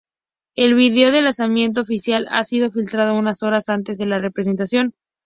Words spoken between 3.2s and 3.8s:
horas